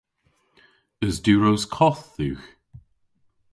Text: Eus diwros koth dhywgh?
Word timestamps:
Eus 1.05 1.17
diwros 1.25 1.63
koth 1.75 2.01
dhywgh? 2.15 2.47